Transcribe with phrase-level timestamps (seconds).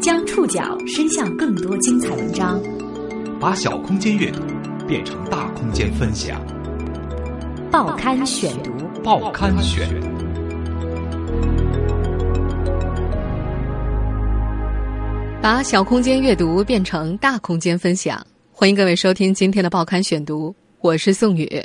[0.00, 2.60] 将触角伸向更多精彩文章，
[3.40, 4.42] 把小空间阅读
[4.86, 6.38] 变成大空间分享。
[7.70, 8.70] 报刊选读，
[9.02, 9.88] 报刊选。
[15.40, 21.64] 把小空间阅读变成大空间分享，欢迎各位收听今天的报刊选读，我是宋宇。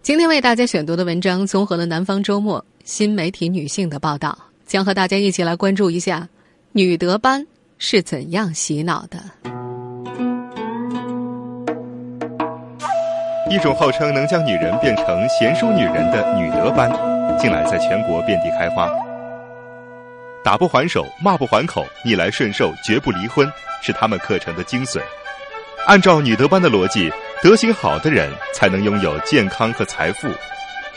[0.00, 4.34] 今天为大家选读的文章综合了《南方周末》新媒体女性的报道，
[4.66, 6.26] 将和大家一起来关注一下
[6.72, 7.46] 女德班。
[7.76, 9.18] 是怎样洗脑的？
[13.50, 16.90] 一种号称能将女人变成贤淑女人的女德班，
[17.38, 18.90] 近来在全国遍地开花。
[20.42, 23.46] 打不还手，骂不还口，逆来顺受，绝不离婚，
[23.82, 24.98] 是他们课程的精髓。
[25.86, 30.26] 按照女德班的逻辑，德行好的人才能拥有健康和财富，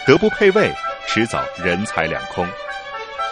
[0.08, 0.72] 德不配位，
[1.08, 2.48] 迟早人财两空。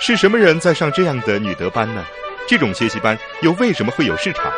[0.01, 2.03] 是什么人在上这样的女德班呢？
[2.47, 4.51] 这种学习班又为什么会有市场？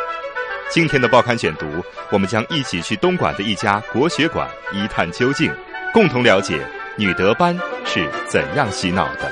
[0.70, 1.66] 今天的报刊选读，
[2.10, 5.52] 我们将一起去东莞的一家国学馆一探究竟，
[5.92, 6.58] 共同了解
[6.96, 9.30] 女德班是怎样洗脑的。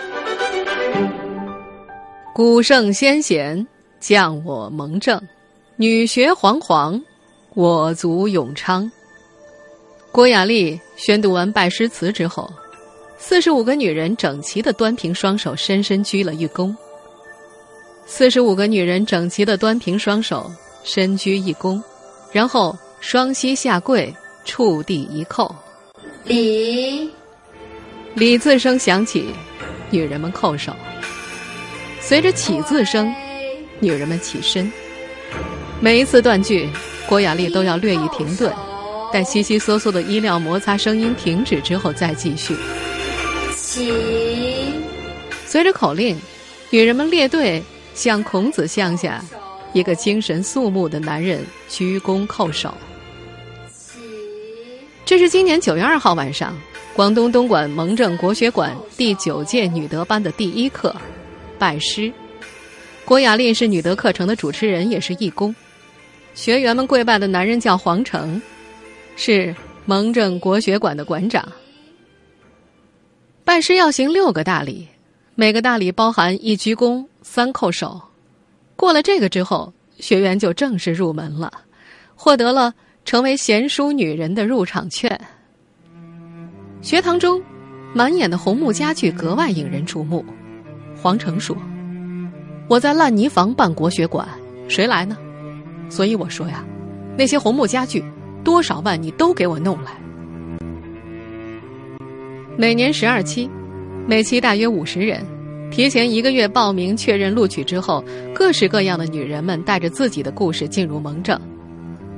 [2.34, 3.66] 古圣先贤
[3.98, 5.20] 降我蒙正，
[5.76, 7.00] 女学煌煌，
[7.54, 8.90] 我族永昌。
[10.12, 12.52] 郭雅丽宣读完拜师词之后，
[13.22, 16.74] 四十五个女人整齐的端平双手，深深鞠了一躬。
[18.06, 20.50] 四十五个女人整齐的端平双手，
[20.82, 21.80] 深鞠一躬，
[22.32, 24.12] 然后双膝下跪，
[24.46, 25.54] 触地一叩，
[26.24, 27.10] 礼。
[28.14, 29.26] 礼字声响起，
[29.90, 30.74] 女人们叩首。
[32.00, 33.14] 随着起字声，
[33.78, 34.72] 女人们起身。
[35.78, 36.68] 每一次断句，
[37.06, 38.52] 郭雅丽都要略一停顿，
[39.12, 42.56] 待悉悉嗦嗦的衣料摩擦声音停止之后再继续。
[43.70, 43.92] 起。
[45.46, 46.16] 随着口令，
[46.70, 47.62] 女人们列队。
[47.92, 49.22] 向孔子像下，
[49.74, 52.72] 一个精神肃穆的男人鞠躬叩首。
[55.04, 56.56] 这是今年九月二号晚上，
[56.94, 60.94] 广东东莞蒙正国学馆第九届女德班的第一课——
[61.58, 62.10] 拜师。
[63.04, 65.54] 郭雅丽是女德课程的主持人，也是义工。
[66.34, 68.40] 学员们跪拜的男人叫黄成，
[69.16, 71.46] 是蒙正国学馆的馆长。
[73.50, 74.86] 拜师要行六个大礼，
[75.34, 77.04] 每个大礼包含一鞠躬。
[77.20, 78.00] 三叩首，
[78.76, 81.52] 过了这个之后，学员就正式入门了，
[82.14, 82.72] 获得了
[83.04, 85.20] 成为贤淑女人的入场券。
[86.80, 87.42] 学堂中，
[87.92, 90.24] 满眼的红木家具格外引人注目。
[91.02, 91.56] 黄成说
[92.70, 94.28] ：“我在烂泥房办国学馆，
[94.68, 95.18] 谁来呢？
[95.88, 96.64] 所以我说呀，
[97.18, 98.04] 那些红木家具，
[98.44, 99.90] 多少万你都给我弄来。
[102.56, 103.48] 每年十二期，
[104.06, 105.24] 每期大约五十人。”
[105.70, 111.40] 提前一个月报名确认录取之后，各式各样的女人们带着自己的故事进入蒙正，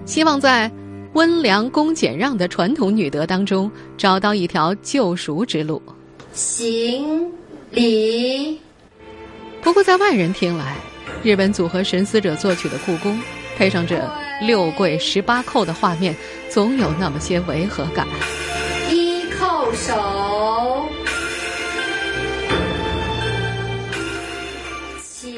[0.07, 0.71] 希望在
[1.13, 5.83] 温良恭俭让的传统女德当中找到一条救赎之路。
[6.33, 7.31] 行
[7.71, 8.59] 礼。
[9.61, 10.75] 不过在外人听来，
[11.23, 13.15] 日本组合神思者作曲的《故宫》，
[13.59, 14.03] 配上这
[14.41, 16.17] 六跪十八叩的画面，
[16.49, 18.09] 总有那么些违和感。
[19.83, 19.93] 手
[25.03, 25.35] 起。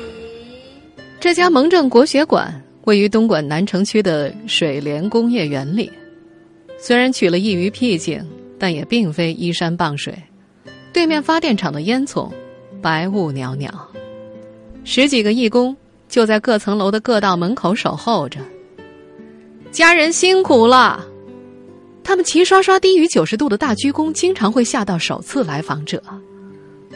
[1.18, 5.90] 这家蒙正国学馆位于东莞南城区的水莲工业园里，
[6.76, 8.22] 虽然取了一于僻静，
[8.58, 10.14] 但也并非依山傍水。
[10.92, 12.30] 对面发电厂的烟囱，
[12.82, 13.72] 白雾袅袅，
[14.84, 15.74] 十几个义工
[16.06, 18.40] 就在各层楼的各道门口守候着。
[19.70, 21.02] 家人辛苦了，
[22.04, 26.00] 他们齐刷刷低于九十度的大鞠躬，经常会吓到首次来访者。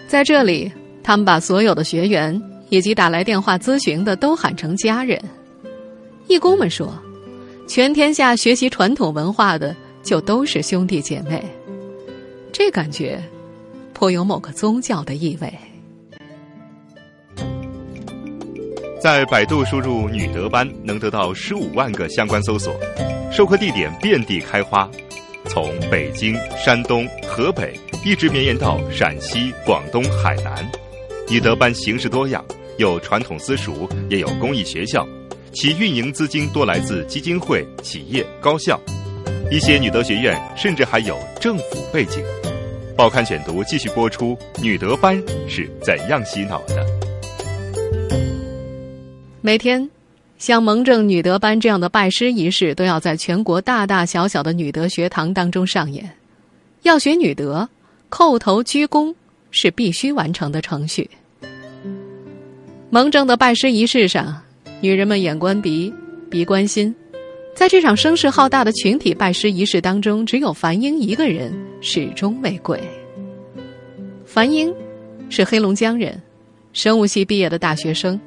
[0.06, 0.70] 在这里，
[1.02, 2.41] 他们把所有的学员。
[2.70, 5.18] 以及打来电话咨询的都喊成家人。
[6.26, 6.92] 义工们说
[7.66, 11.42] ：“全天下学习传统文化的就都是兄弟姐妹。”
[12.52, 13.18] 这感觉
[13.94, 15.50] 颇有某个宗教的意味。
[19.00, 22.74] 在百度输入“女德班”，能得到十五万个相关搜索，
[23.30, 24.91] 授课地点遍地开花，
[25.47, 30.68] 从北京、山东、河北一直绵延到陕西、广东、海南。
[31.30, 32.45] 女德班形式多样。
[32.78, 35.04] 有传统私塾，也有公益学校，
[35.53, 38.80] 其运营资金多来自基金会、企业、高校，
[39.50, 42.22] 一些女德学院甚至还有政府背景。
[42.97, 46.97] 报刊选读继续播出：女德班是怎样洗脑的？
[49.48, 49.89] 每天，
[50.36, 56.06] 像蒙正女德班这样的拜师仪式，都要在全国大大小小的女德学堂当中上演。
[56.83, 57.66] 要学女德，
[58.10, 59.15] 叩头鞠躬
[59.50, 61.09] 是必须完成的程序。
[62.91, 64.39] 蒙正的拜师仪式上，
[64.83, 65.91] 女人们眼观鼻，
[66.28, 66.95] 鼻观心。
[67.54, 71.50] 在这场声势浩大的群体拜师仪式当中，只有樊英一个人
[71.80, 72.78] 始终未跪。
[74.27, 74.71] 樊英
[75.30, 76.21] 是黑龙江人，
[76.74, 78.21] 生物系毕业的大学生，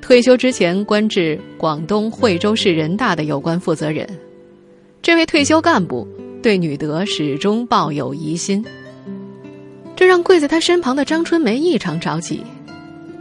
[0.00, 4.08] 退休之前官至广东惠州市人大的有关负责人。
[5.02, 6.06] 这位退休干部
[6.42, 8.64] 对女德始终抱有疑心，
[9.96, 12.42] 这让跪在他身旁的张春梅异常着急。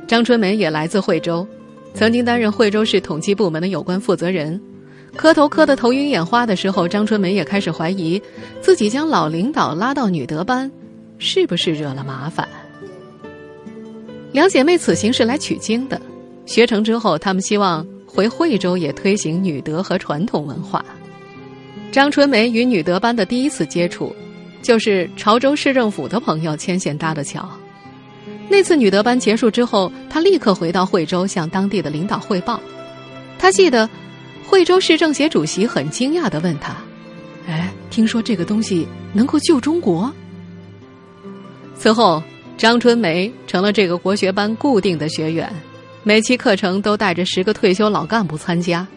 [0.08, 1.48] 张春梅也来自惠州，
[1.94, 4.60] 曾经担任惠州市统计部门的有关负责人。
[5.16, 8.22] 磕头磕得头晕眼花的时候，张春梅也开始怀疑，
[8.62, 10.70] 自己将老领导拉到女德班，
[11.18, 12.48] 是不是惹了麻烦？
[14.32, 16.00] 两姐妹此行是来取经的，
[16.46, 20.84] 学成之后，他们希望回惠州也推行女德和传统文化。
[21.92, 24.16] 张春梅与女德班的第一次接触，
[24.62, 27.50] 就是潮州市政府的朋友牵线搭的桥。
[28.48, 32.60] 那次女德班结束之后，他立刻回到惠州向当地的领导汇报。
[33.40, 33.90] 他记得，
[34.48, 36.76] 惠州市政协主席很惊讶的问他
[37.48, 40.14] ：“哎，听说这个东西能够救中国？”
[41.76, 42.22] 此后，
[42.58, 45.52] 张春梅成了这个国学班固定的学员，
[46.08, 48.88] 每期课程都带着十个退休老干部参加。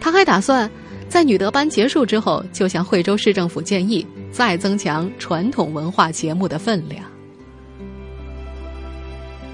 [0.00, 0.68] 他还打算
[1.06, 7.04] 在女德班结束之后，就向惠州市政府建议，再增强传统文化节目的分量。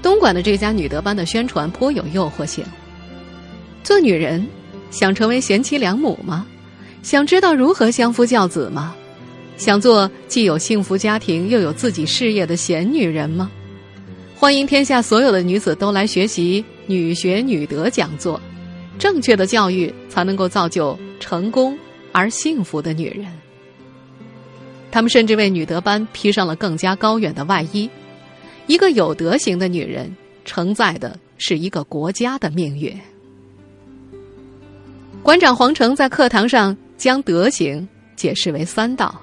[0.01, 2.63] 东莞的这家女德班的宣传颇有诱惑性。
[3.83, 4.47] 做女人，
[4.89, 6.47] 想成为贤妻良母吗？
[7.03, 8.95] 想知道如何相夫教子吗？
[9.57, 13.51] 想做既有幸福家庭又有自己事业的贤女人吗？
[14.39, 18.41] 欢迎天下所有的女子都来学习女学女德讲座。
[18.97, 21.77] 正确的教育才能够造就成功
[22.11, 23.27] 而幸福的女人。
[24.89, 27.87] 他们甚至为女德班披上了更加高远的外衣。
[28.65, 30.11] 一个有德行的女人，
[30.45, 32.91] 承载的是一个国家的命运。
[35.21, 39.21] 馆长黄成在课堂上将德行解释为三道：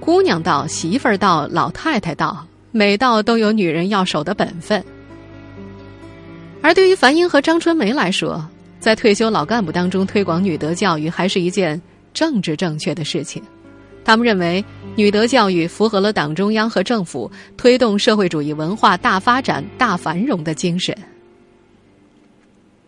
[0.00, 4.84] 姑娘道、媳妇儿道、老太太道，每道都有女人要守的本分。
[6.64, 8.42] 而对于樊英和张春梅来说，
[8.80, 11.78] 在退休老干部当中推广女德教育，还是一件
[12.14, 13.42] 政治正确的事情。
[14.02, 14.64] 他们认为，
[14.96, 20.96] 女德教育符合了党中央和政府推动社会主义文化大发展、大繁荣的精神。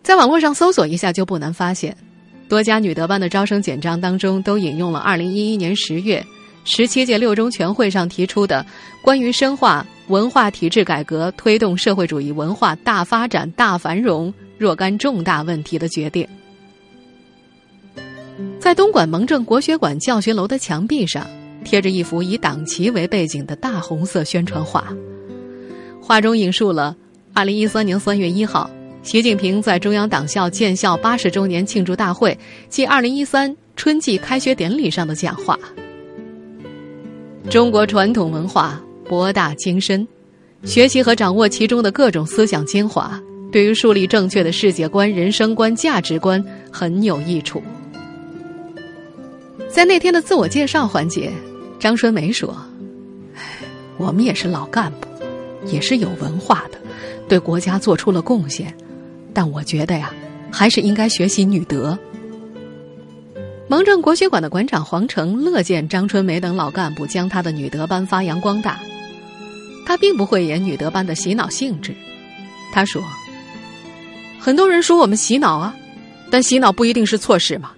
[0.01, 1.95] 在网络上搜索一下，就不难发现，
[2.49, 6.25] 多家女德班的招生简章当中都引用了二零一一年十月
[6.63, 8.65] 十七届六中全会上提出的
[9.03, 16.27] 关于深化文化体制改革、推动社会主义文化大发展、大繁荣若干重大问题的决定。
[18.59, 21.27] 在东莞蒙正国学馆教学楼的墙壁上，
[21.63, 24.93] 贴着一幅以党旗为背景的大红色宣传画。
[26.01, 26.95] 画中引述了
[27.33, 28.69] 2013年3月1号，
[29.03, 32.37] 习近平在中央党校建校八十周年庆祝大会
[32.69, 35.57] 暨2013春季开学典礼上的讲话。
[37.49, 40.07] 中国传统文化博大精深，
[40.63, 43.19] 学习和掌握其中的各种思想精华，
[43.51, 47.61] 对于树立正确的世界观、人生观、价值观很有益处。
[49.69, 51.31] 在那天的自我介绍环节，
[51.79, 52.55] 张春梅说
[53.97, 55.07] ：“我们也是老干部，
[55.65, 56.79] 也是有文化的，
[57.27, 58.73] 对国家做出了贡献。
[59.33, 60.11] 但我觉得呀，
[60.51, 61.97] 还是应该学习女德。”
[63.69, 68.79] 蒙正国学馆的馆长黄成乐见张春梅等老干部将他的女德班发扬光大，
[69.87, 71.95] 他并不讳言女德班的洗脑性质。
[72.73, 73.01] 他说
[74.37, 75.73] ：“很多人说我们洗脑啊，
[76.29, 77.71] 但洗脑不一定是错事嘛，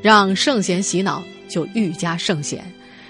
[0.00, 2.62] 让圣贤洗脑。”就愈加圣贤，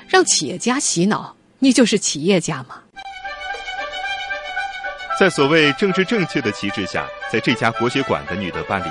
[0.07, 2.77] 让企业家洗脑，你就是企业家吗？
[5.19, 8.89] 在所谓政治正确的旗帜下，在这家国学馆的女德班里，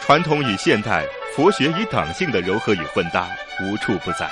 [0.00, 1.04] 传统与现代、
[1.36, 3.28] 佛学与党性的柔和与混搭
[3.60, 4.30] 无处不在。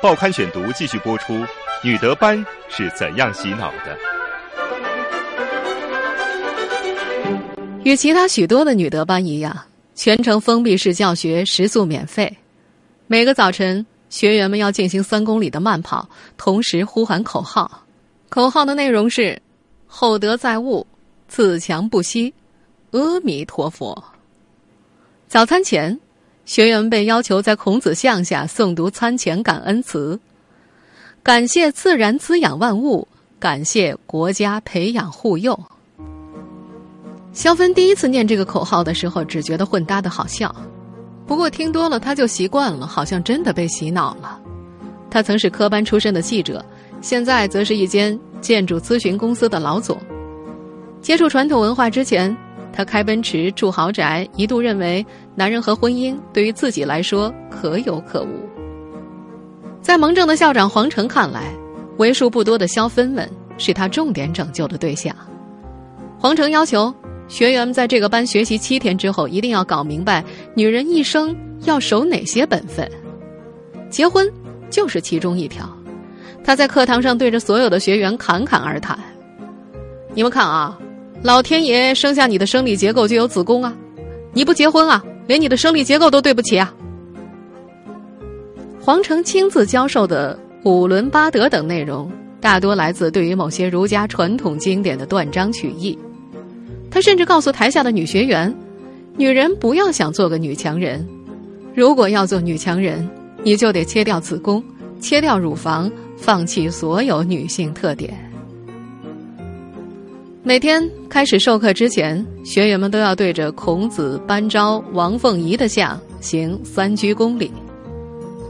[0.00, 1.44] 报刊选读继续播出：
[1.84, 3.98] 女德班是怎样洗脑的？
[7.82, 9.56] 与其他许多的女德班一样，
[9.96, 12.32] 全程封闭式教学，食宿免费。
[13.08, 17.82] 每个早晨，学员们要进行三公里的慢跑，同时呼喊口号。
[18.28, 19.42] 口号的内容是
[19.88, 20.86] ：“厚德载物，
[21.26, 22.32] 自强不息，
[22.92, 24.04] 阿弥陀佛。”
[25.26, 25.98] 早餐前，
[26.44, 30.18] 学员们被要求在孔子像下诵读餐前感恩词，
[31.24, 33.06] 感谢自然滋养万物，
[33.38, 35.56] 感谢国家培养护佑。
[37.32, 40.52] 肖芬第一次念这个口号的时候，只觉得混搭的好笑。
[41.24, 44.40] 不过听多了他就习惯了，好像真的被洗脑了。
[45.08, 46.64] 他曾是科班出身的记者，
[47.00, 49.96] 现在则是一间建筑咨询公司的老总。
[51.00, 52.36] 接触传统文化之前，
[52.72, 58.51] 他开奔驰住豪宅，一度认为男人和婚姻对于自己来说可有可无。
[59.82, 61.52] 在蒙正的校长黄成看来，
[61.98, 65.14] 为数不多的肖芬们是他重点拯救的对象。
[66.18, 66.94] 黄成要求
[67.26, 70.24] 学员们在这个班学习七天之后，一定要搞明白
[70.54, 72.88] 女人一生要守哪些本分，
[73.90, 74.30] 结婚
[74.70, 75.68] 就是其中一条。
[76.44, 78.96] 他在课堂上对着所有的学员侃侃而谈
[80.14, 80.78] ：“你们看啊，
[81.22, 83.74] 老天爷生下你的生理结构就有子宫啊，
[84.32, 86.72] 你不结婚啊，连你的生理结构都对不起啊。”
[88.84, 92.10] 黄成亲自教授的五伦八德等内容，
[92.40, 95.96] 大多来自对于某些儒家传统经典的断章取义。
[96.90, 98.52] 他甚至告诉台下的女学员
[99.16, 101.06] ：“女人不要想做个女强人，
[101.76, 103.08] 如果要做女强人，
[103.44, 104.60] 你就得切掉子宫，
[105.00, 108.14] 切掉乳房。”放弃所有女性特点。
[110.44, 117.50] 每天开始授课之前，学员们都要对着孔子、班昭、王凤仪的像行三鞠躬礼。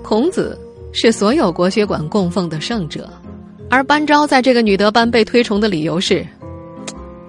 [0.03, 0.59] 孔子
[0.93, 3.09] 是所有国学馆供奉的圣者，
[3.71, 6.27] 而班昭在这个女德班被推崇的理由是：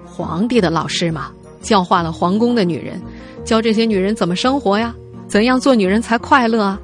[0.04, 1.30] 皇帝的老师嘛，
[1.62, 3.00] 教化了皇宫的女人，
[3.44, 4.94] 教这些女人怎么生活呀，
[5.26, 6.78] 怎样做女人才快乐啊。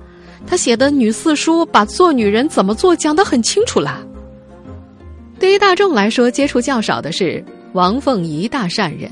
[0.47, 4.01] 他写的《女四书》把做女人怎么做讲得很清楚了。
[5.39, 7.45] 对于大众来说，接触较少的是
[7.75, 9.11] 王凤仪大善人，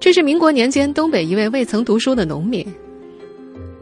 [0.00, 2.66] 这是民国年间东北一位未曾读书的农民。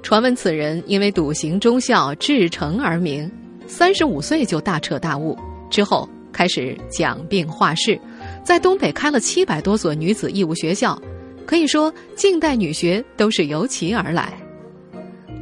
[0.06, 3.28] 传闻此人因为笃行忠孝、至诚而名，
[3.66, 5.36] 三十五岁就大彻大悟，
[5.68, 7.98] 之后开始讲病化世，
[8.44, 10.96] 在东北开了七百多所女子义务学校，
[11.44, 14.32] 可以说近代女学都是由其而来。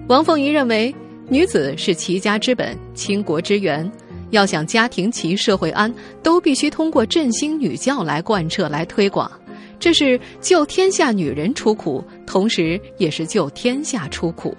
[0.08, 0.94] 王凤仪认为。
[1.28, 3.90] 女子是齐家之本、倾国之源，
[4.30, 5.92] 要想家庭齐、社会安，
[6.22, 9.30] 都必须通过振兴女教来贯彻、来推广。
[9.78, 14.56] 这是救天下女人出苦，同时也是救天下出苦。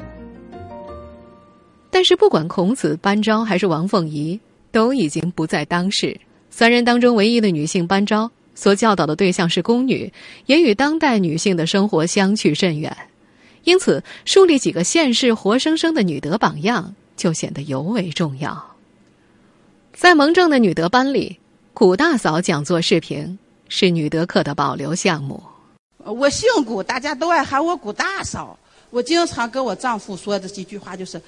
[1.90, 4.40] 但是，不管孔子、班昭还是王凤仪，
[4.72, 6.20] 都已经不在当世。
[6.50, 10.12] 三人当中唯一的女性班昭，所教导的对象是宫女，
[10.46, 12.96] 也与当代女性的生活相去甚远。
[13.64, 18.76] 因此，树立几个现世活生生的女德榜样就显得尤为重要。
[19.94, 21.40] 在蒙正的女德班里，
[21.74, 25.42] 古大嫂讲座视频是女德课的保留项目。
[26.04, 28.58] 我姓古，大家都爱喊我古大嫂。
[28.92, 31.20] 我经常跟我丈夫说的几句话就是：“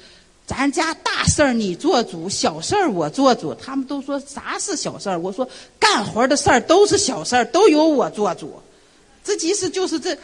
[0.45, 5.19] 咱家大事儿你做主，小事儿我做主。”他们都说啥是小事儿？
[5.19, 8.61] 我说干活的事儿都是小事儿，都由我做主。
[9.23, 10.15] 这其实就是这，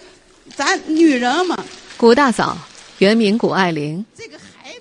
[0.55, 1.57] 咱女人嘛。
[1.97, 2.57] 古大嫂
[2.99, 4.05] 原名古爱玲，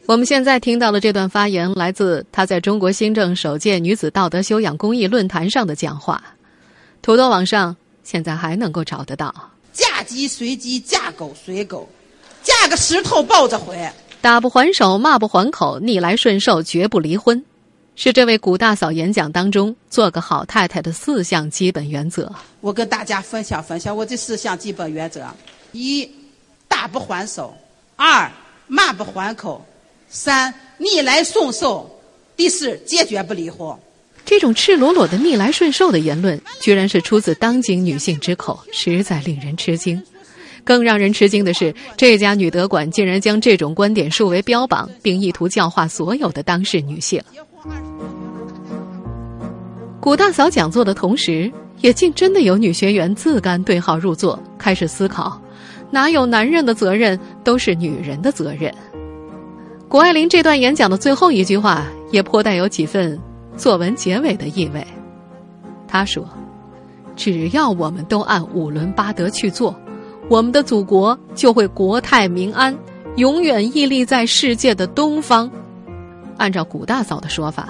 [0.07, 6.23] 我们现在听到的这段发言来自她在中国新政首届女子道德修养公益论坛上的讲话，
[7.02, 9.35] 土豆网上现在还能够找得到。
[9.73, 11.88] 嫁鸡随鸡，嫁狗随狗，
[12.42, 13.90] 嫁个石头抱着回，
[14.21, 17.44] 打不还手，骂不还口，逆来顺受，绝不离婚，
[17.97, 22.32] 是这位古大嫂演讲当中做个好太太的四项基本原则。
[22.61, 25.26] 我跟大家分享分享我这四项基本原则：
[25.73, 26.09] 一。
[26.68, 27.54] 打不还手，
[27.97, 28.28] 二
[28.66, 29.64] 骂不还口，
[30.09, 31.88] 三逆来顺受，
[32.35, 33.76] 第四坚决不离婚。
[34.25, 40.02] 这种赤裸裸的逆来顺受的言论，居然是出自当今女性之口，实在令人吃惊。
[40.64, 47.21] 更让人吃惊的是，这家女德馆竟然将这种观点树为标榜，并意图教化所有的当事女性。
[50.00, 51.50] 古大嫂讲座的同时，
[51.81, 55.41] 也竟真的有女学员自甘对号入座，开始思考。
[55.91, 58.73] 哪有男人的责任，都是女人的责任。
[59.88, 63.19] 谷爱凌这段演讲的最后一句话，也颇带有几分
[63.56, 64.87] 作文结尾的意味。
[65.87, 66.28] 他说
[67.16, 69.75] ：“只要我们都按五伦八德去做，
[70.28, 72.76] 我们的祖国就会国泰民安，
[73.16, 75.50] 永远屹立在世界的东方。”
[76.38, 77.68] 按照古大嫂的说法。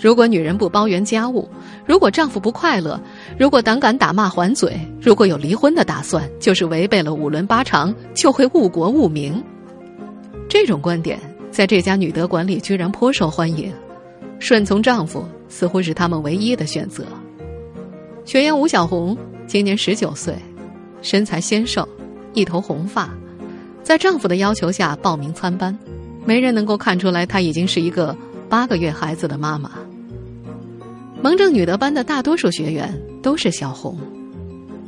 [0.00, 1.48] 如果女人不包圆家务，
[1.84, 3.00] 如果丈夫不快乐，
[3.36, 9.42] 如果胆敢打骂还嘴，如果有离婚的打算，就是违背了五伦八常，就会误国误民。
[10.48, 11.18] 这种观点
[11.50, 13.72] 在这家女德馆里居然颇受欢迎，
[14.38, 17.04] 顺从丈夫似乎是他们唯一的选择。
[18.24, 19.16] 学员吴小红
[19.46, 20.34] 今年十九岁，
[21.02, 21.88] 身材纤瘦，
[22.34, 23.08] 一头红发，
[23.82, 25.76] 在丈夫的要求下报名参班，
[26.24, 28.16] 没人能够看出来她已经是一个
[28.48, 29.70] 八个月孩子的妈妈。
[31.22, 33.98] 蒙正女德班的大多数学员都是小红，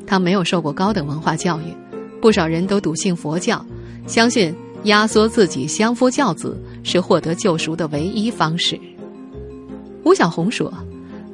[0.07, 1.75] 她没有受过高等文化教育，
[2.21, 3.65] 不少人都笃信佛教，
[4.07, 4.55] 相信
[4.85, 8.79] 压缩自己相夫教子是获得救赎的唯一方式。
[10.05, 10.73] 吴小红说，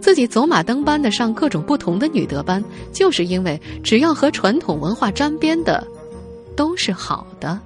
[0.00, 5.86] 自己走马灯般的上各种不同的女德班，就是因为只要和传统文化沾边的，
[6.56, 7.58] 都是好的。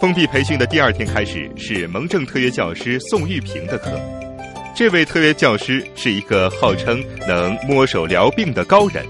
[0.00, 3.90] 封闭培训的第二天开始，是蒙正特约教师宋玉平的课。
[4.74, 9.04] 这位特约教师是一个号称能摸手疗病的高人。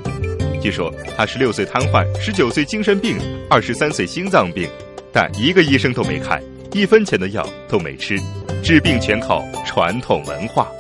[0.63, 3.19] 据说他十六岁瘫痪，十九岁精神病，
[3.51, 4.67] 二十三岁心脏病，
[5.13, 6.43] 但一个医生都没看，
[6.75, 8.19] 一分钱的药都没吃，
[8.63, 10.71] 治病全靠传统文化。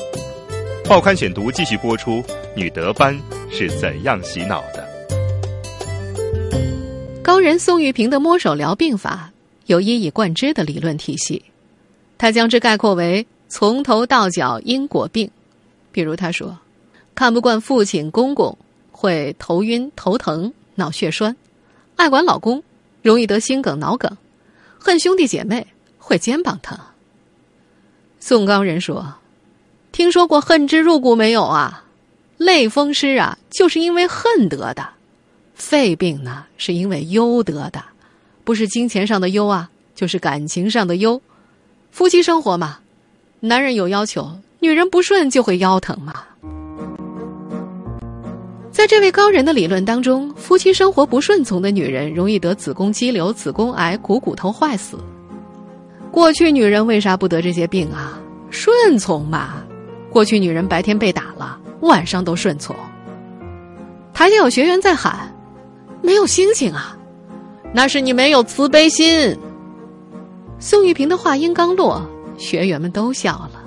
[0.84, 2.22] 报刊选读继续播出：
[2.54, 3.18] 女德班
[3.50, 4.86] 是怎样洗脑的？
[7.22, 9.32] 高人宋玉平的摸手疗病法
[9.64, 11.42] 有一以贯之的理论体系，
[12.18, 15.30] 他将之概括为从头到脚因果病。
[15.90, 16.58] 比如他说，
[17.14, 18.56] 看不惯父亲公公
[18.92, 21.34] 会头晕头疼脑血栓，
[21.96, 22.62] 爱管老公
[23.02, 24.14] 容易得心梗脑梗，
[24.78, 25.66] 恨兄弟姐妹
[26.08, 26.76] 会肩膀疼。
[28.18, 29.14] 宋高人说。
[29.90, 31.82] 听说过恨之入骨没有啊？
[32.36, 34.82] 类风湿啊，就是因为恨得的；
[35.54, 37.82] 肺病呢，是因为忧得的，
[38.44, 41.20] 不是金钱上的忧啊，就是感情上的忧。
[41.90, 42.78] 夫妻生活嘛，
[43.40, 46.22] 男人有要求，女人不顺就会腰疼嘛。
[48.70, 54.96] 在这位高人的理论当中，夫妻生活不顺从的女人容易得子宫肌瘤、子宫癌、股骨头坏死。
[56.10, 58.18] 过去女人为啥不得这些病啊？
[58.50, 59.62] 顺从嘛。
[60.10, 62.74] 过去女人白天被打了，晚上都顺从。
[64.14, 65.32] 台下有学员在喊
[66.02, 66.96] ：“没有星星啊，
[67.72, 69.36] 那是你没有慈悲心。”
[70.58, 72.04] 宋玉平的话音刚落，
[72.36, 73.62] 学员们都笑了。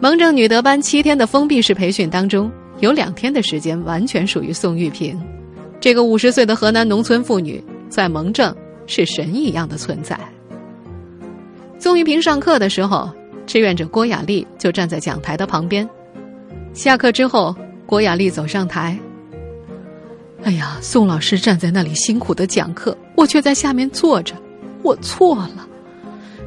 [0.00, 5.20] 蒙正女德班七天的封闭式培训当中，有两天的时间完全属于宋玉平。
[5.80, 8.54] 这个五十岁的河南农村妇女，在蒙正
[8.86, 10.18] 是神一样的存在。
[11.84, 13.12] 宋玉平上课的时候。
[13.46, 15.86] 志愿者郭雅丽就站在讲台的旁边。
[16.72, 18.98] 下课之后，郭雅丽走上台。
[20.44, 24.34] 哎呀，宋老师站在那里辛苦的讲课，我却在下面坐着，
[24.82, 25.68] 我错了。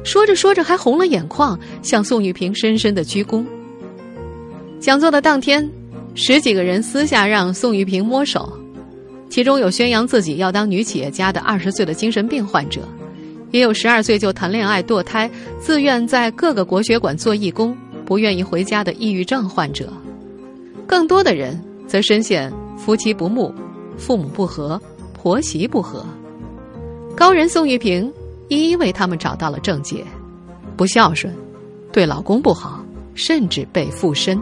[0.02, 3.46] 说着说着还红了眼眶，向宋玉平深深的鞠躬。
[4.80, 5.70] 讲座的当天，
[6.16, 8.52] 十几个人私下让宋玉平摸手，
[9.30, 12.80] 其中有宣扬自己要当女企业家的二十岁的精神病患者。
[13.50, 19.92] 也有十二岁就谈恋爱堕胎，自愿在各个国学馆做义工，不愿意回家的抑郁症患者，
[20.86, 23.52] 更多的人则深陷夫妻不睦、
[23.96, 24.80] 父母不和、
[25.14, 26.04] 婆媳不和。
[27.16, 28.12] 高人宋玉平
[28.48, 30.04] 一一为他们找到了症结：
[30.76, 31.34] 不孝顺，
[31.90, 32.84] 对老公不好，
[33.14, 34.40] 甚至被附身。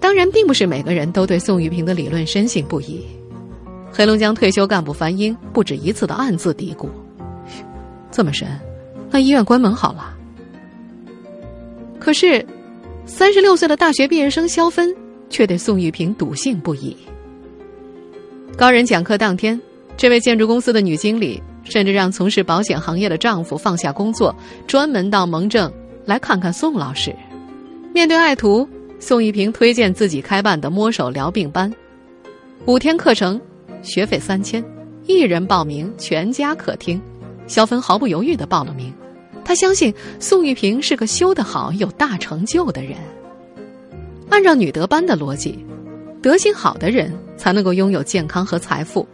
[0.00, 3.04] 当然，并不是每个人都对宋玉平的理论深信不疑。
[3.90, 6.88] 黑龙江退休干部樊英不止一次的暗自嘀咕
[8.12, 8.48] ：“这么神，
[9.10, 10.14] 那医院关门好了。”
[11.98, 12.46] 可是，
[13.06, 14.94] 三十六岁的大学毕业生肖芬
[15.28, 16.96] 却对宋玉平笃信不疑。
[18.56, 19.60] 高人讲课当天，
[19.96, 24.34] 这位建筑公司的女经理甚至让从事保险行业的丈夫放下工作，
[24.66, 25.72] 专门到蒙正
[26.04, 27.14] 来看看宋老师。
[27.92, 28.68] 面对爱徒，
[29.00, 31.72] 宋玉平推荐自己开办的摸手疗病班，
[32.66, 33.40] 五天课程。
[33.82, 34.64] 学费三千，
[35.06, 37.00] 一人报名，全家可听。
[37.46, 38.92] 肖芬毫不犹豫的报了名。
[39.44, 42.94] 他相信宋玉平是个修得好、有大成就的人。
[44.28, 45.64] 按照女德班的逻辑，
[46.20, 49.08] 德行好的人才能够拥有健康和财富，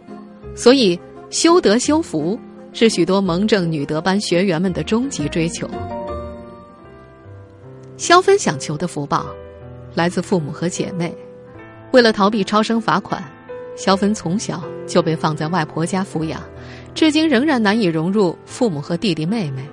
[0.53, 0.99] 所以
[1.29, 2.37] 修德修福
[2.73, 5.69] 是许多蒙正女德班学员们的终极追求。
[7.95, 9.25] 肖芬想求的福报，
[9.93, 11.15] 来自父母和姐妹。
[11.91, 13.23] 为了逃避超生罚款。
[13.75, 16.41] 肖芬从小就被放在外婆家抚养，
[16.93, 19.63] 至今仍然难以融入父母和弟弟妹妹。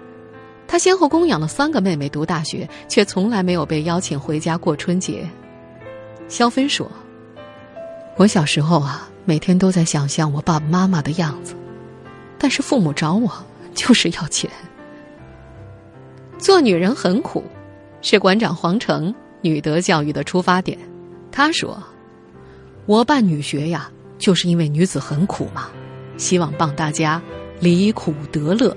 [0.66, 5.28] 她先后供养了三个妹妹读大学，却从来没有被邀请回家过春节。
[6.28, 6.90] 肖芬说
[8.16, 11.54] ：“我小时候啊，每天都在想象我爸爸妈妈的样子，
[12.38, 13.30] 但是父母找我
[13.74, 14.50] 就是要钱。
[16.38, 17.44] 做女人很苦，
[18.00, 20.76] 是馆长黄成女德教育的出发点。
[21.30, 21.80] 他说。”
[22.87, 25.68] 我办女学呀，就是因为女子很苦嘛，
[26.16, 27.23] 希望帮大家
[27.61, 28.77] 离苦得乐。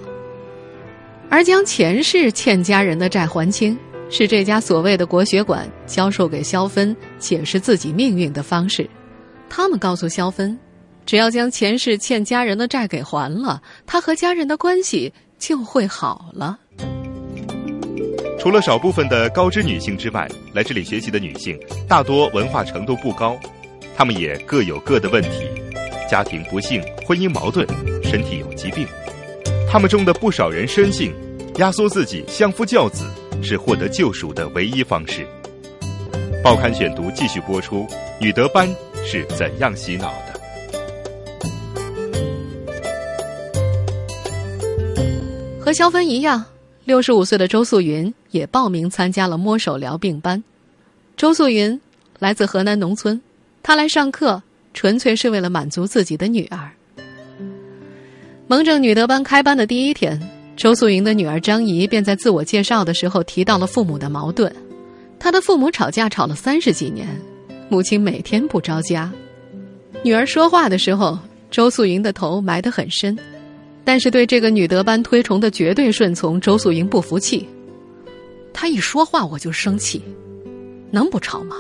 [1.29, 3.77] 而将前世欠家人的债还清，
[4.09, 8.87] 是这家所谓的国学馆教授给肖芬解释自己命运的方式。
[9.49, 10.57] 他们告诉肖芬，
[11.05, 16.59] 只要将前世欠家人的债给还了，他和家人的关系就会好了。
[18.37, 23.35] 除了少部分的高知女性之外，来这里学习的女性大多文化程度不高。
[23.97, 25.49] 他们也各有各的问题，
[26.09, 27.65] 家庭不幸、婚姻矛盾、
[28.03, 28.85] 身体有疾病。
[29.71, 31.13] 他们中的不少人深信，
[31.59, 33.05] 压缩自己相夫教子，
[33.41, 35.25] 是获得救赎的唯一方式。
[36.43, 37.87] 报刊选读继续播出：
[38.19, 38.69] 女德班
[39.05, 40.35] 是怎样洗脑的？
[45.57, 46.43] 和肖芬一样，
[46.83, 50.43] 六十五岁的周素云也报名参加了摸手疗病班。
[51.17, 51.79] 周素云
[52.19, 53.19] 来自河南农村，
[53.67, 54.39] 他来上课
[54.75, 56.69] 纯粹是为了满足自己的女儿。
[58.45, 60.21] 蒙正女德班开班的第一天，
[60.55, 64.55] 周素云的女儿张怡便在自我介绍的时候提到了父母的矛盾。
[65.17, 67.07] 她的父母吵架吵了三十几年，
[67.67, 69.11] 母亲每天不着家。
[70.03, 71.17] 女儿说话的时候，
[71.49, 73.17] 周素云的头埋得很深。
[73.83, 77.49] 但是对这个女德班推崇的绝对顺从，周素云不服气。
[78.53, 80.03] 她一说话我就生气，
[80.91, 81.55] 能不吵吗？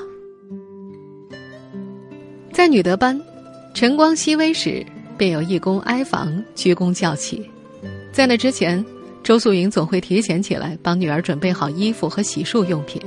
[2.55, 3.21] 在女德班，
[3.73, 4.83] 晨光熹微时，
[5.17, 7.43] 便有义工挨房鞠躬叫起。
[8.13, 8.83] 在那之前，
[9.21, 13.01] 周素云总会提前起来帮女儿准备好衣服和洗漱用品。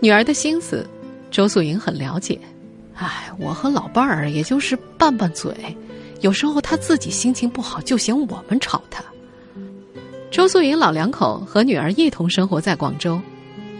[0.00, 0.88] 女儿的心思，
[1.30, 2.40] 周素云很了解。
[2.94, 5.52] 哎，我和老伴儿也就是拌拌嘴。
[6.22, 9.04] 有时候他自己心情不好，就嫌我们吵他。
[10.30, 13.20] 周素云老两口和女儿一同生活在广州，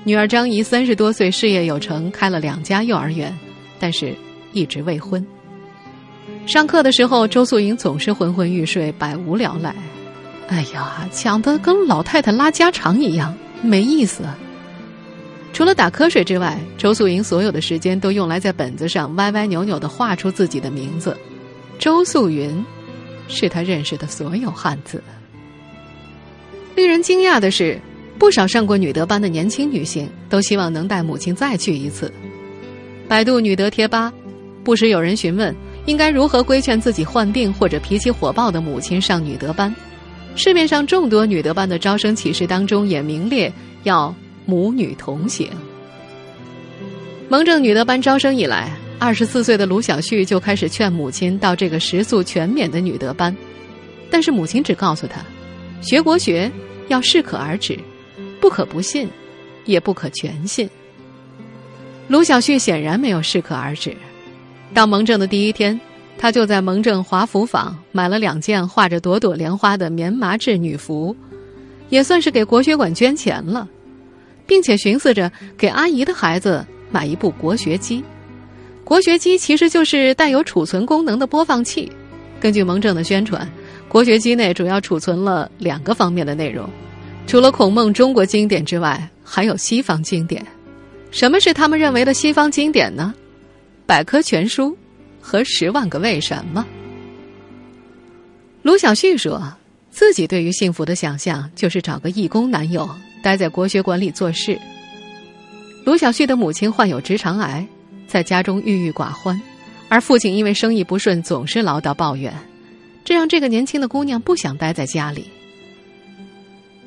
[0.04, 3.34] 女儿张怡三十多岁，事业有成，开了两家幼儿园，
[3.80, 4.14] 但是
[4.52, 5.24] 一直未婚。
[6.46, 9.74] 上课的时候，周素云总是昏昏欲睡，百无聊赖。
[10.48, 14.22] 哎呀，讲的跟老太太拉家常一样，没意思。
[15.52, 21.16] 除了打瞌睡之外，周素云所有的时间都用来在本子上歪歪扭扭的画出自己的名字。
[21.78, 22.64] 周素云，
[23.28, 25.02] 是他认识的所有汉字。
[26.74, 27.80] 令人惊讶的是，
[28.18, 32.12] 不少上过女德班的年轻女性都希望能带母亲再去一次。
[33.08, 34.12] 百度女德贴吧，
[34.68, 39.74] 不时有人询问应该如何规劝自己患病或者脾气火爆的母亲上女德班。
[40.36, 43.50] 市面上众多女德班的招生启事当中，也名列
[43.84, 45.48] 要母女同行。
[47.30, 48.70] 蒙正女德班招生以来。
[48.98, 53.34] 二十四岁的卢小旭就开始劝母亲到这个食宿全免的女德班，
[54.10, 55.24] 但是母亲只告诉他，
[55.80, 56.52] 学国学
[56.88, 57.78] 要适可而止，
[58.38, 59.08] 不可不信，
[59.64, 60.68] 也不可全信。
[62.06, 63.96] 卢小旭显然没有适可而止。
[64.74, 65.78] 到蒙正的第一天，
[66.16, 71.16] 他就在蒙正华服坊买了两件画着朵朵莲花的棉麻质女服，
[71.88, 73.68] 也算是给国学馆捐钱了，
[74.46, 78.04] 并且寻思着给阿姨的孩子买一部国学机。
[78.84, 81.90] 国学机其实就是带有储存功能的播放器。
[82.40, 83.46] 根据蒙正的宣传，
[83.88, 86.68] 国学机内主要储存了两个方面的内容，
[87.26, 90.44] 除了孔孟中国经典之外，还有西方经典。
[91.10, 93.12] 什么是他们认为的西方经典呢？
[93.88, 94.76] 百科全书
[95.18, 96.62] 和十万个为什么。
[98.60, 99.42] 卢小旭说
[99.90, 102.86] 自己对于幸福的想象就是找个义工男友，
[103.22, 104.60] 待在国学馆里做事。
[105.86, 107.66] 卢小旭的母亲患有直肠癌。
[108.06, 109.40] 在家中郁郁寡欢，
[109.88, 112.30] 而父亲因为生意不顺，总是唠叨抱怨，
[113.04, 115.24] 这让这个年轻的姑娘不想待在家里。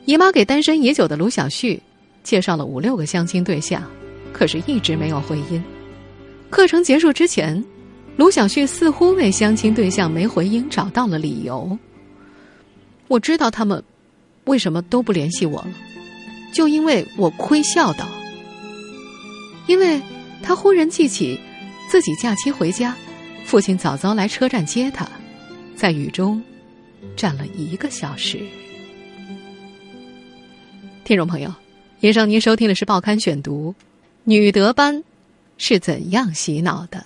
[0.06, 1.82] 姨妈给单身已久的卢小旭
[2.24, 3.84] 介绍了五六个相亲对象，
[4.32, 5.64] 可是一直没有回音。
[6.52, 7.64] 课程结束之前，
[8.18, 11.76] 卢小旭似乎为相亲对象没回音找到了理由。
[13.08, 13.84] 我知道他们
[14.44, 15.74] 为什么都不联系我了，
[16.54, 18.06] 就因为我亏孝道，
[19.66, 20.00] 因为。
[20.44, 21.40] 他忽然记起，
[21.88, 22.98] 自己假期回家，
[23.46, 25.08] 父亲早早来车站接他，
[25.76, 26.42] 在雨中
[27.16, 28.40] 站了一个小时。
[31.04, 31.54] 听众朋友，
[32.00, 33.76] 以上您收听的是《报刊选读》，
[34.24, 35.04] 女德班
[35.64, 37.06] 是怎样洗脑的？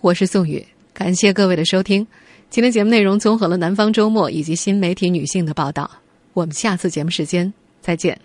[0.00, 2.04] 我是宋宇，感谢各位的收听。
[2.50, 5.88] 今天节目内容综合了《南方周末》以及新媒体女性的报道。
[6.32, 8.24] 我们下次节目时间再见。